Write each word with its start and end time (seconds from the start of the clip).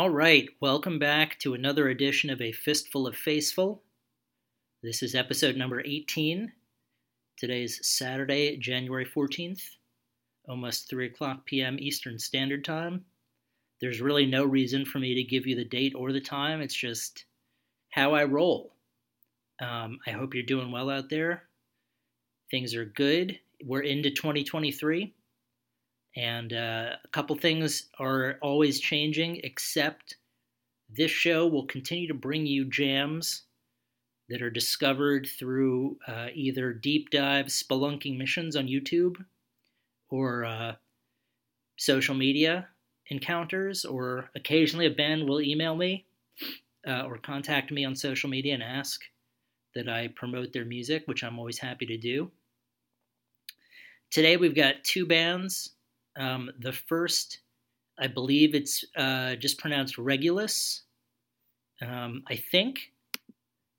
All 0.00 0.08
right, 0.08 0.48
welcome 0.60 0.98
back 0.98 1.38
to 1.40 1.52
another 1.52 1.90
edition 1.90 2.30
of 2.30 2.40
A 2.40 2.52
Fistful 2.52 3.06
of 3.06 3.14
Faceful. 3.14 3.82
This 4.82 5.02
is 5.02 5.14
episode 5.14 5.56
number 5.56 5.82
18. 5.84 6.50
Today's 7.36 7.86
Saturday, 7.86 8.56
January 8.56 9.04
14th, 9.04 9.60
almost 10.48 10.88
3 10.88 11.08
o'clock 11.08 11.44
p.m. 11.44 11.76
Eastern 11.78 12.18
Standard 12.18 12.64
Time. 12.64 13.04
There's 13.82 14.00
really 14.00 14.24
no 14.24 14.46
reason 14.46 14.86
for 14.86 15.00
me 15.00 15.14
to 15.16 15.22
give 15.22 15.46
you 15.46 15.54
the 15.54 15.66
date 15.66 15.92
or 15.94 16.12
the 16.12 16.20
time, 16.22 16.62
it's 16.62 16.74
just 16.74 17.26
how 17.90 18.14
I 18.14 18.24
roll. 18.24 18.72
Um, 19.60 19.98
I 20.06 20.12
hope 20.12 20.32
you're 20.32 20.44
doing 20.44 20.72
well 20.72 20.88
out 20.88 21.10
there. 21.10 21.42
Things 22.50 22.74
are 22.74 22.86
good. 22.86 23.38
We're 23.62 23.82
into 23.82 24.08
2023. 24.08 25.12
And 26.16 26.52
uh, 26.52 26.96
a 27.04 27.08
couple 27.12 27.36
things 27.36 27.88
are 27.98 28.36
always 28.42 28.80
changing, 28.80 29.40
except 29.44 30.16
this 30.88 31.10
show 31.10 31.46
will 31.46 31.66
continue 31.66 32.08
to 32.08 32.14
bring 32.14 32.46
you 32.46 32.64
jams 32.64 33.42
that 34.28 34.42
are 34.42 34.50
discovered 34.50 35.28
through 35.38 35.98
uh, 36.06 36.28
either 36.34 36.72
deep 36.72 37.10
dive 37.10 37.46
spelunking 37.46 38.16
missions 38.16 38.56
on 38.56 38.66
YouTube 38.66 39.16
or 40.08 40.44
uh, 40.44 40.72
social 41.76 42.14
media 42.14 42.68
encounters, 43.08 43.84
or 43.84 44.30
occasionally 44.34 44.86
a 44.86 44.90
band 44.90 45.28
will 45.28 45.40
email 45.40 45.74
me 45.76 46.06
uh, 46.86 47.02
or 47.02 47.18
contact 47.18 47.70
me 47.70 47.84
on 47.84 47.94
social 47.94 48.30
media 48.30 48.54
and 48.54 48.62
ask 48.62 49.00
that 49.74 49.88
I 49.88 50.08
promote 50.08 50.52
their 50.52 50.64
music, 50.64 51.04
which 51.06 51.22
I'm 51.22 51.38
always 51.38 51.58
happy 51.58 51.86
to 51.86 51.96
do. 51.96 52.30
Today 54.10 54.36
we've 54.36 54.54
got 54.54 54.82
two 54.82 55.06
bands 55.06 55.70
um, 56.16 56.50
the 56.58 56.72
first, 56.72 57.40
I 57.98 58.06
believe 58.06 58.54
it's 58.54 58.84
uh, 58.96 59.36
just 59.36 59.58
pronounced 59.58 59.98
Regulus. 59.98 60.82
Um, 61.82 62.24
I 62.28 62.36
think, 62.36 62.92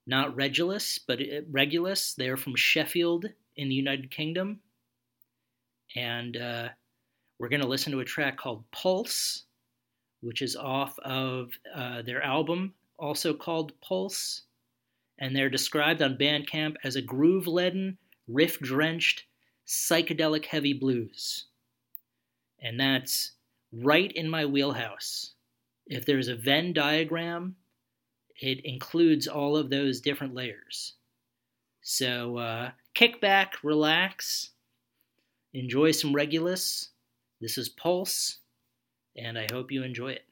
not 0.06 0.34
Regulus, 0.34 0.98
but 0.98 1.20
Regulus. 1.50 2.14
They're 2.14 2.36
from 2.36 2.56
Sheffield 2.56 3.26
in 3.56 3.68
the 3.68 3.74
United 3.74 4.10
Kingdom. 4.10 4.60
And 5.94 6.36
uh, 6.36 6.68
we're 7.38 7.48
going 7.48 7.62
to 7.62 7.68
listen 7.68 7.92
to 7.92 8.00
a 8.00 8.04
track 8.04 8.38
called 8.38 8.64
Pulse, 8.72 9.44
which 10.20 10.42
is 10.42 10.56
off 10.56 10.98
of 11.00 11.50
uh, 11.74 12.02
their 12.02 12.22
album, 12.22 12.74
also 12.98 13.34
called 13.34 13.72
Pulse. 13.80 14.42
And 15.18 15.36
they're 15.36 15.50
described 15.50 16.02
on 16.02 16.16
Bandcamp 16.16 16.76
as 16.82 16.96
a 16.96 17.02
groove 17.02 17.46
leaden, 17.46 17.98
riff 18.26 18.58
drenched, 18.58 19.24
psychedelic 19.66 20.46
heavy 20.46 20.72
blues 20.72 21.46
and 22.62 22.78
that's 22.78 23.32
right 23.72 24.10
in 24.12 24.28
my 24.30 24.46
wheelhouse. 24.46 25.32
If 25.86 26.06
there's 26.06 26.28
a 26.28 26.36
Venn 26.36 26.72
diagram, 26.72 27.56
it 28.40 28.64
includes 28.64 29.26
all 29.26 29.56
of 29.56 29.68
those 29.68 30.00
different 30.00 30.34
layers. 30.34 30.94
So 31.82 32.38
uh, 32.38 32.70
kick 32.94 33.20
back, 33.20 33.54
relax, 33.64 34.50
enjoy 35.52 35.90
some 35.90 36.14
Regulus. 36.14 36.90
This 37.40 37.58
is 37.58 37.68
Pulse, 37.68 38.38
and 39.16 39.36
I 39.36 39.46
hope 39.50 39.72
you 39.72 39.82
enjoy 39.82 40.12
it. 40.12 40.24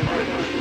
One 0.00 0.51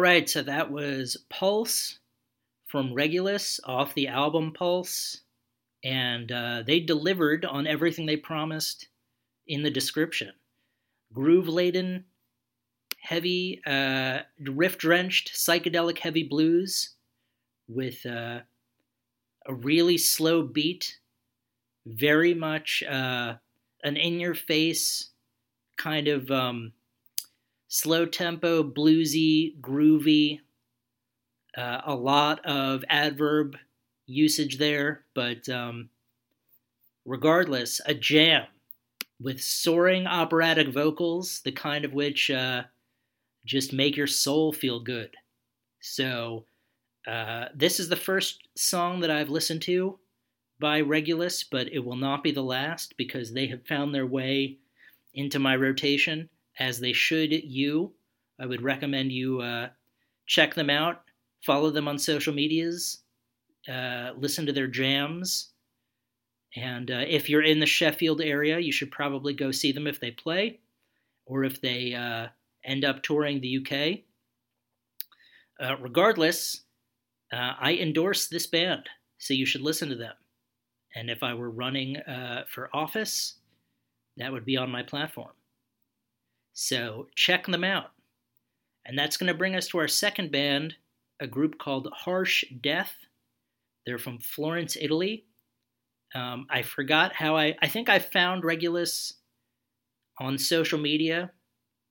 All 0.00 0.04
right, 0.04 0.30
so 0.30 0.42
that 0.42 0.70
was 0.70 1.18
Pulse 1.28 1.98
from 2.68 2.94
Regulus 2.94 3.60
off 3.64 3.92
the 3.92 4.08
album 4.08 4.54
Pulse, 4.54 5.20
and 5.84 6.32
uh, 6.32 6.62
they 6.66 6.80
delivered 6.80 7.44
on 7.44 7.66
everything 7.66 8.06
they 8.06 8.16
promised 8.16 8.88
in 9.46 9.62
the 9.62 9.68
description. 9.68 10.32
Groove 11.12 11.48
laden, 11.48 12.06
heavy, 13.02 13.60
uh, 13.66 14.20
riff 14.42 14.78
drenched, 14.78 15.34
psychedelic 15.34 15.98
heavy 15.98 16.22
blues 16.22 16.94
with 17.68 18.06
uh, 18.06 18.38
a 19.44 19.54
really 19.54 19.98
slow 19.98 20.40
beat, 20.40 20.98
very 21.84 22.32
much 22.32 22.82
uh, 22.84 23.34
an 23.84 23.98
in 23.98 24.18
your 24.18 24.34
face 24.34 25.10
kind 25.76 26.08
of. 26.08 26.30
Um, 26.30 26.72
slow 27.70 28.04
tempo, 28.04 28.62
bluesy, 28.62 29.58
groovy. 29.60 30.40
Uh, 31.56 31.80
a 31.86 31.94
lot 31.94 32.44
of 32.44 32.84
adverb 32.88 33.56
usage 34.06 34.58
there, 34.58 35.04
but 35.14 35.48
um, 35.48 35.88
regardless, 37.04 37.80
a 37.86 37.94
jam 37.94 38.44
with 39.20 39.40
soaring 39.40 40.06
operatic 40.06 40.68
vocals, 40.68 41.40
the 41.44 41.52
kind 41.52 41.84
of 41.84 41.92
which 41.92 42.30
uh, 42.30 42.62
just 43.44 43.72
make 43.72 43.96
your 43.96 44.06
soul 44.06 44.52
feel 44.52 44.80
good. 44.80 45.16
So, 45.80 46.44
uh, 47.06 47.46
this 47.54 47.80
is 47.80 47.88
the 47.88 47.96
first 47.96 48.48
song 48.56 49.00
that 49.00 49.10
I've 49.10 49.30
listened 49.30 49.62
to 49.62 49.98
by 50.58 50.80
Regulus, 50.80 51.42
but 51.44 51.72
it 51.72 51.84
will 51.84 51.96
not 51.96 52.22
be 52.22 52.30
the 52.30 52.42
last 52.42 52.96
because 52.96 53.32
they 53.32 53.46
have 53.46 53.66
found 53.66 53.94
their 53.94 54.06
way 54.06 54.58
into 55.14 55.38
my 55.38 55.56
rotation 55.56 56.28
as 56.58 56.80
they 56.80 56.92
should 56.92 57.32
you. 57.32 57.92
I 58.38 58.46
would 58.46 58.62
recommend 58.62 59.12
you 59.12 59.40
uh, 59.40 59.68
check 60.26 60.54
them 60.54 60.70
out, 60.70 61.02
follow 61.44 61.70
them 61.70 61.88
on 61.88 61.98
social 61.98 62.32
medias, 62.32 63.02
uh, 63.68 64.10
listen 64.16 64.46
to 64.46 64.52
their 64.52 64.66
jams. 64.66 65.50
And 66.56 66.90
uh, 66.90 67.04
if 67.06 67.28
you're 67.28 67.42
in 67.42 67.60
the 67.60 67.66
Sheffield 67.66 68.20
area, 68.20 68.58
you 68.58 68.72
should 68.72 68.90
probably 68.90 69.34
go 69.34 69.50
see 69.50 69.72
them 69.72 69.86
if 69.86 70.00
they 70.00 70.10
play 70.10 70.60
or 71.26 71.44
if 71.44 71.60
they 71.60 71.94
uh, 71.94 72.28
end 72.64 72.84
up 72.84 73.02
touring 73.02 73.40
the 73.40 73.58
UK. 73.58 74.00
Uh, 75.62 75.76
regardless, 75.78 76.62
uh, 77.32 77.52
I 77.60 77.74
endorse 77.74 78.26
this 78.26 78.46
band, 78.46 78.88
so 79.18 79.34
you 79.34 79.46
should 79.46 79.60
listen 79.60 79.88
to 79.90 79.94
them. 79.94 80.14
And 80.96 81.10
if 81.10 81.22
I 81.22 81.34
were 81.34 81.50
running 81.50 81.98
for 82.48 82.68
office, 82.74 83.34
that 84.16 84.32
would 84.32 84.44
be 84.44 84.56
on 84.56 84.70
my 84.70 84.82
platform. 84.82 85.30
So 86.60 87.06
check 87.16 87.46
them 87.46 87.64
out. 87.64 87.92
And 88.84 88.98
that's 88.98 89.16
going 89.16 89.28
to 89.28 89.38
bring 89.38 89.56
us 89.56 89.68
to 89.68 89.78
our 89.78 89.88
second 89.88 90.30
band, 90.30 90.74
a 91.18 91.26
group 91.26 91.58
called 91.58 91.88
Harsh 91.90 92.44
Death. 92.60 92.92
They're 93.86 93.98
from 93.98 94.18
Florence, 94.18 94.76
Italy. 94.78 95.24
Um, 96.14 96.46
I 96.50 96.60
forgot 96.60 97.14
how 97.14 97.34
I, 97.34 97.56
I 97.62 97.68
think 97.68 97.88
I 97.88 97.98
found 97.98 98.44
Regulus 98.44 99.14
on 100.18 100.36
social 100.36 100.78
media. 100.78 101.30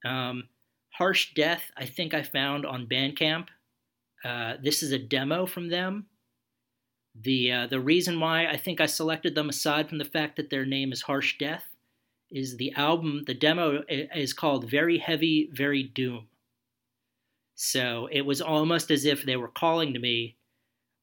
Um, 0.06 0.44
Harsh 0.94 1.34
Death, 1.34 1.64
I 1.76 1.88
think 1.88 2.14
I 2.14 2.22
found 2.22 2.64
on 2.64 2.86
Bandcamp. 2.86 3.48
Uh, 4.24 4.54
this 4.64 4.84
is 4.84 4.92
a 4.92 5.00
demo 5.00 5.48
from 5.48 5.70
them. 5.70 6.06
The 7.20 7.52
uh, 7.52 7.68
the 7.68 7.80
reason 7.80 8.20
why 8.20 8.46
I 8.46 8.58
think 8.58 8.80
I 8.80 8.86
selected 8.86 9.34
them, 9.34 9.50
aside 9.50 9.90
from 9.90 9.98
the 9.98 10.06
fact 10.06 10.36
that 10.36 10.52
their 10.52 10.66
name 10.66 10.92
is 10.92 11.02
Harsh 11.02 11.40
Death, 11.40 11.69
is 12.32 12.58
the 12.58 12.74
album. 12.76 13.24
The 13.26 13.34
demo 13.34 13.84
is 13.88 14.34
called 14.34 14.70
"Very 14.70 14.98
Heavy, 14.98 15.50
Very 15.52 15.84
Doom." 15.84 16.28
So 17.56 18.08
it 18.12 18.22
was 18.22 18.42
almost 18.42 18.90
as 18.92 19.06
if 19.06 19.24
they 19.24 19.36
were 19.36 19.50
calling 19.50 19.94
to 19.94 20.00
me, 20.00 20.38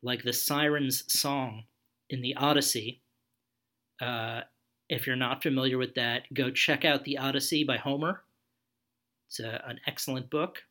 like 0.02 0.22
the 0.22 0.32
Sirens 0.32 1.04
song 1.06 1.64
in 2.08 2.22
the 2.22 2.34
Odyssey. 2.36 3.02
Uh, 4.00 4.42
if 4.88 5.06
you're 5.06 5.16
not 5.16 5.42
familiar 5.42 5.78
with 5.78 5.94
that, 5.96 6.32
go 6.32 6.50
check 6.50 6.84
out 6.84 7.04
the 7.04 7.18
Odyssey 7.18 7.64
by 7.64 7.76
Homer. 7.76 8.22
It's 9.28 9.40
a, 9.40 9.62
an 9.66 9.80
excellent 9.86 10.30
book, 10.30 10.62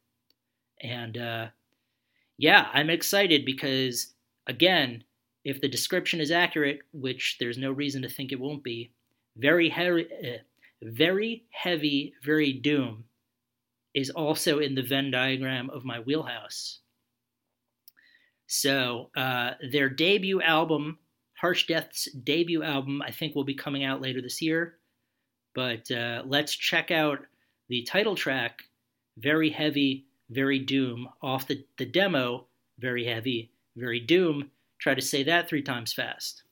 and 0.82 1.18
uh, 1.18 1.48
yeah, 2.38 2.70
I'm 2.74 2.90
excited 2.90 3.46
because 3.46 4.14
again, 4.48 5.04
if 5.44 5.62
the 5.62 5.68
description 5.68 6.20
is 6.20 6.32
accurate, 6.32 6.80
which 6.94 7.38
there's 7.40 7.58
no 7.58 7.72
reason 7.72 8.02
to 8.02 8.10
think 8.10 8.32
it 8.32 8.40
won't 8.40 8.64
be, 8.64 8.92
very 9.38 9.70
heavy, 9.70 10.08
uh, 10.12 10.38
very 10.82 11.46
heavy, 11.52 12.14
very 12.24 12.54
doom 12.54 13.06
is 13.94 14.10
also 14.10 14.60
in 14.60 14.76
the 14.76 14.82
Venn 14.82 15.10
diagram 15.10 15.70
of 15.70 15.86
my 15.86 16.00
wheelhouse. 16.02 16.80
So 18.48 19.10
uh, 19.16 19.52
their 19.72 19.90
debut 19.90 20.42
album, 20.42 21.00
Harsh 21.34 21.66
Death's 21.68 22.12
debut 22.12 22.62
album, 22.62 23.02
I 23.02 23.12
think 23.12 23.36
will 23.36 23.46
be 23.46 23.56
coming 23.56 23.84
out 23.84 24.02
later 24.02 24.22
this 24.22 24.42
year. 24.42 24.76
But 25.56 25.90
uh, 25.90 26.24
let's 26.26 26.54
check 26.54 26.92
out 26.92 27.20
the 27.70 27.84
title 27.84 28.16
track, 28.16 28.64
Very 29.18 29.50
Heavy, 29.50 30.06
Very 30.30 30.60
Doom, 30.60 31.08
off 31.22 31.48
the, 31.48 31.66
the 31.78 31.86
demo, 31.86 32.46
Very 32.78 33.06
Heavy, 33.06 33.52
Very 33.78 34.02
Doom. 34.02 34.52
Try 34.78 34.94
to 34.94 35.02
say 35.02 35.24
that 35.24 35.48
three 35.48 35.64
times 35.64 35.94
fast. 35.94 36.44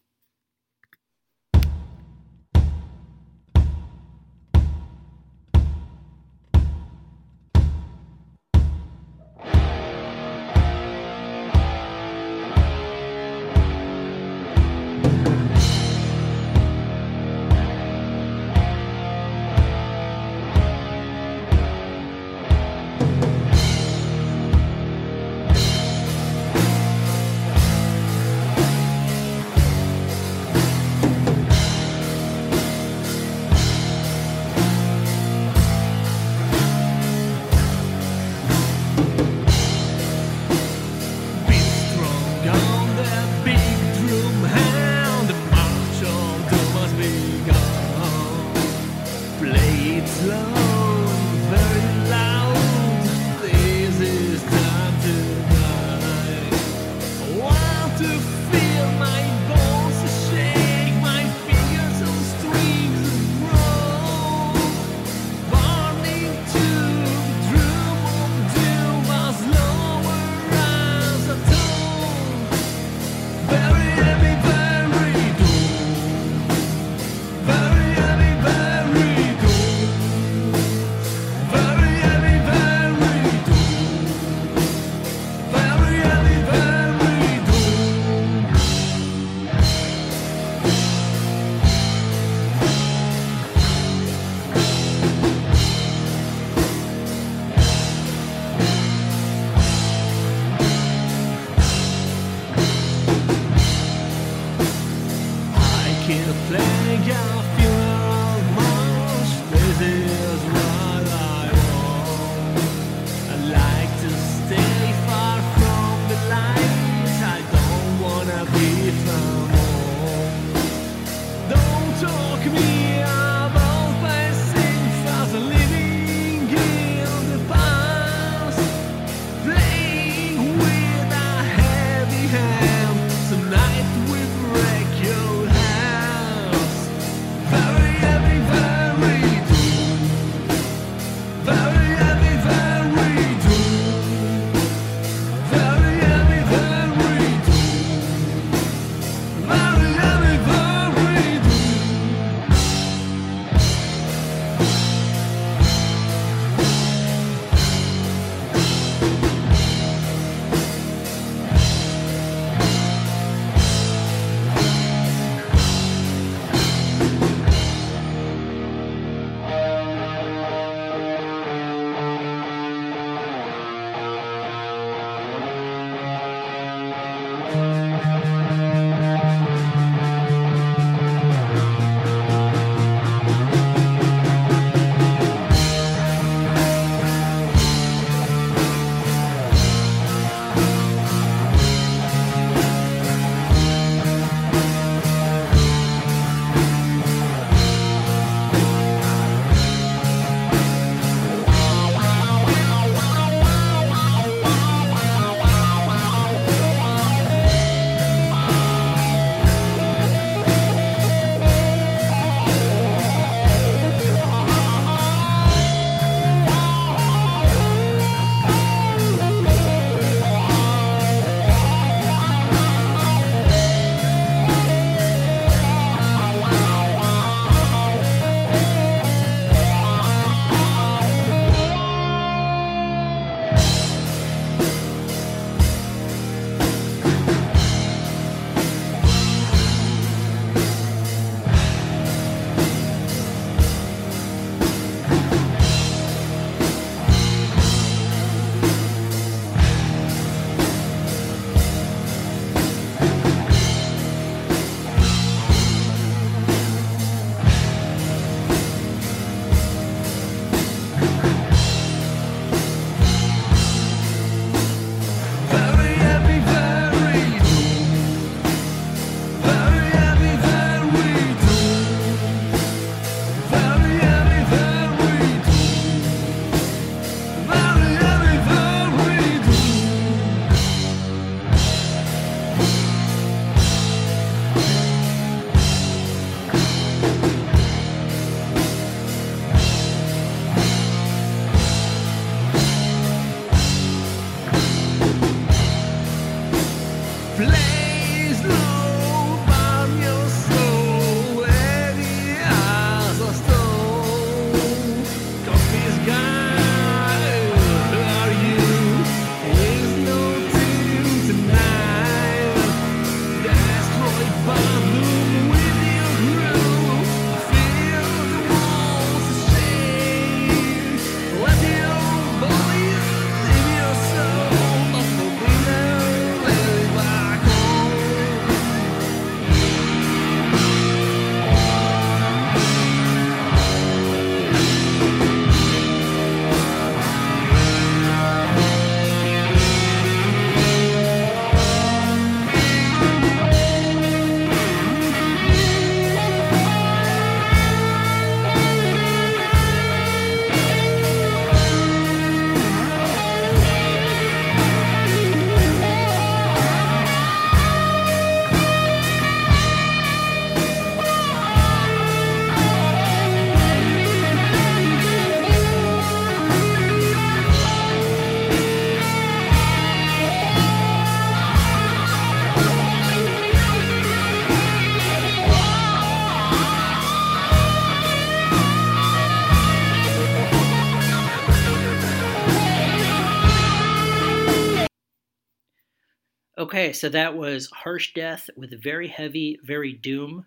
Okay, 386.84 386.92
so 386.92 387.08
that 387.08 387.38
was 387.38 387.70
Harsh 387.72 388.14
Death 388.14 388.50
with 388.58 388.84
Very 388.84 389.08
Heavy, 389.08 389.58
Very 389.64 389.94
Doom. 389.94 390.46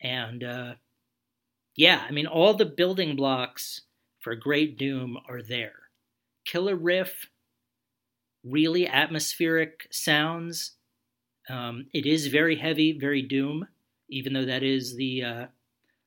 And 0.00 0.42
uh, 0.42 0.74
yeah, 1.76 2.02
I 2.08 2.12
mean, 2.12 2.26
all 2.26 2.54
the 2.54 2.64
building 2.64 3.14
blocks 3.14 3.82
for 4.20 4.34
Great 4.34 4.78
Doom 4.78 5.18
are 5.28 5.42
there. 5.42 5.74
Killer 6.46 6.74
riff, 6.74 7.26
really 8.42 8.88
atmospheric 8.88 9.86
sounds. 9.90 10.76
Um, 11.50 11.88
it 11.92 12.06
is 12.06 12.28
very 12.28 12.56
heavy, 12.56 12.98
very 12.98 13.20
Doom, 13.20 13.68
even 14.08 14.32
though 14.32 14.46
that 14.46 14.62
is 14.62 14.96
the 14.96 15.24
uh, 15.24 15.46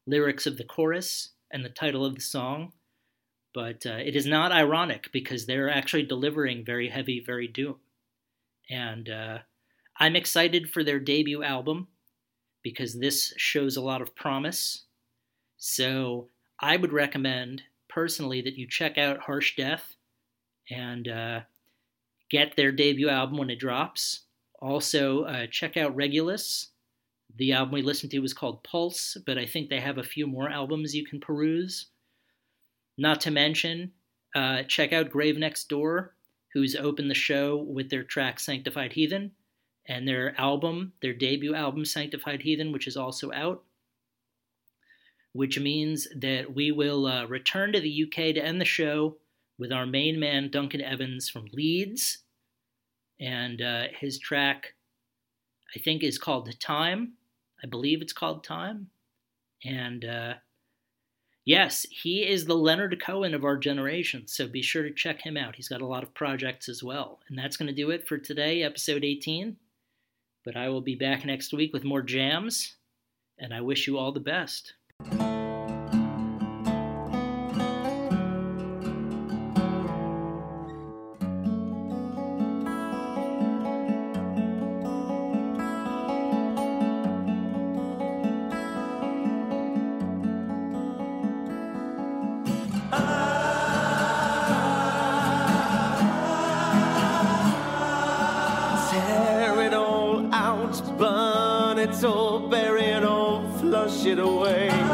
lyrics 0.08 0.48
of 0.48 0.58
the 0.58 0.64
chorus 0.64 1.30
and 1.52 1.64
the 1.64 1.70
title 1.70 2.04
of 2.04 2.16
the 2.16 2.22
song. 2.22 2.74
But 3.54 3.86
uh, 3.86 4.00
it 4.04 4.16
is 4.16 4.26
not 4.26 4.52
ironic 4.52 5.12
because 5.12 5.46
they're 5.46 5.70
actually 5.70 6.08
delivering 6.08 6.66
very 6.66 6.90
heavy, 6.90 7.20
very 7.24 7.48
Doom. 7.48 7.76
And 8.72 9.10
uh, 9.10 9.40
I'm 10.00 10.16
excited 10.16 10.70
for 10.70 10.84
their 10.84 11.00
debut 11.00 11.44
album 11.44 11.90
because 12.64 12.98
this 12.98 13.34
shows 13.38 13.76
a 13.76 13.82
lot 13.82 14.02
of 14.02 14.16
promise. 14.16 14.86
So 15.58 16.30
I 16.60 16.78
would 16.78 16.94
recommend 16.94 17.64
personally 17.90 18.42
that 18.42 18.58
you 18.58 18.68
check 18.68 18.98
out 18.98 19.20
Harsh 19.20 19.56
Death 19.58 19.96
and 20.70 21.08
uh, 21.08 21.42
get 22.30 22.56
their 22.56 22.72
debut 22.72 23.10
album 23.10 23.38
when 23.38 23.50
it 23.50 23.60
drops. 23.60 24.22
Also, 24.62 25.24
uh, 25.24 25.48
check 25.52 25.76
out 25.76 25.96
Regulus. 25.96 26.70
The 27.36 27.54
album 27.54 27.74
we 27.74 27.82
listened 27.82 28.12
to 28.12 28.20
was 28.20 28.34
called 28.34 28.64
Pulse, 28.64 29.18
but 29.26 29.38
I 29.38 29.46
think 29.46 29.70
they 29.70 29.80
have 29.80 29.98
a 29.98 30.04
few 30.04 30.28
more 30.28 30.50
albums 30.50 30.96
you 30.96 31.06
can 31.06 31.20
peruse. 31.20 31.88
Not 32.98 33.22
to 33.22 33.32
mention, 33.32 33.92
uh, 34.36 34.64
check 34.64 34.94
out 34.94 35.10
Grave 35.10 35.38
Next 35.38 35.68
Door, 35.68 36.14
who's 36.54 36.76
opened 36.76 37.10
the 37.10 37.16
show 37.16 37.58
with 37.58 37.90
their 37.90 38.04
track 38.04 38.40
Sanctified 38.40 38.94
Heathen, 38.94 39.32
and 39.88 40.08
their 40.08 40.40
album, 40.40 40.94
their 41.02 41.14
debut 41.14 41.56
album, 41.56 41.86
Sanctified 41.86 42.42
Heathen, 42.42 42.72
which 42.72 42.88
is 42.88 42.98
also 42.98 43.32
out. 43.32 43.64
Which 45.34 45.60
means 45.60 46.08
that 46.16 46.54
we 46.54 46.72
will 46.72 47.06
uh, 47.08 47.26
return 47.26 47.72
to 47.74 47.80
the 47.80 48.04
UK 48.04 48.36
to 48.36 48.44
end 48.44 48.60
the 48.60 48.66
show 48.66 49.18
with 49.58 49.72
our 49.72 49.86
main 49.86 50.20
man, 50.20 50.50
Duncan 50.50 50.82
Evans 50.82 51.30
from 51.30 51.46
Leeds. 51.54 52.20
And 53.20 53.62
uh, 53.62 53.84
his 53.98 54.20
track, 54.20 54.74
I 55.76 55.80
think, 55.80 56.04
is 56.04 56.18
called 56.18 56.60
Time. 56.60 57.14
I 57.64 57.68
believe 57.68 58.02
it's 58.02 58.14
called 58.14 58.44
Time. 58.44 58.88
And 59.64 60.04
uh, 60.04 60.34
yes, 61.46 61.86
he 61.90 62.28
is 62.28 62.46
the 62.46 62.56
Leonard 62.56 63.02
Cohen 63.02 63.34
of 63.34 63.44
our 63.44 63.58
generation, 63.58 64.28
so 64.28 64.48
be 64.48 64.62
sure 64.62 64.84
to 64.84 64.94
check 64.94 65.22
him 65.22 65.38
out. 65.38 65.56
He's 65.56 65.70
got 65.70 65.82
a 65.82 65.88
lot 65.88 66.04
of 66.04 66.14
projects 66.14 66.70
as 66.70 66.84
well. 66.84 67.20
And 67.28 67.38
that's 67.38 67.58
going 67.58 67.68
to 67.68 67.74
do 67.74 67.92
it 67.92 68.08
for 68.08 68.18
today, 68.18 68.64
episode 68.64 69.04
18. 69.04 69.58
But 70.44 70.56
I 70.56 70.70
will 70.70 70.82
be 70.82 70.96
back 70.96 71.26
next 71.26 71.54
week 71.54 71.74
with 71.74 71.84
more 71.84 72.02
jams, 72.02 72.76
and 73.38 73.54
I 73.54 73.62
wish 73.62 73.88
you 73.88 73.98
all 73.98 74.12
the 74.12 74.20
best. 74.20 74.74
Burn 101.92 102.00
it 102.00 102.06
all, 102.06 102.40
bury 102.40 102.84
it 102.84 103.04
all, 103.04 103.44
flush 103.60 104.06
it 104.06 104.20
away. 104.20 104.91